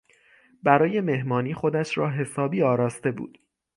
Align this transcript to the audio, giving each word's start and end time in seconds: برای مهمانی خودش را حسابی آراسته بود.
برای 0.63 1.01
مهمانی 1.01 1.53
خودش 1.53 1.97
را 1.97 2.09
حسابی 2.09 2.61
آراسته 2.63 3.11
بود. 3.11 3.37